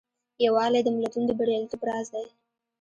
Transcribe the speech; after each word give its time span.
یووالی 0.45 0.81
د 0.83 0.89
ملتونو 0.97 1.25
د 1.27 1.31
بریالیتوب 1.39 1.81
راز 1.89 2.07
دی. 2.13 2.25